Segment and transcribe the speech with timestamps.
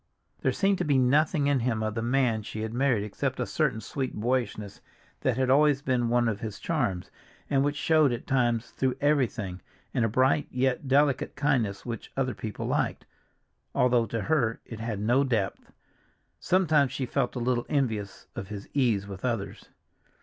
[0.39, 3.45] There seemed to be nothing in him of the man she had married except a
[3.45, 4.81] certain sweet boyishness
[5.19, 7.11] that had always been one of his charms,
[7.51, 9.61] and which showed at times through everything,
[9.93, 13.05] and a bright, yet delicate kindness which other people liked,
[13.75, 15.71] although to her it had no depth.
[16.39, 19.69] Sometimes she felt a little envious of his ease with others.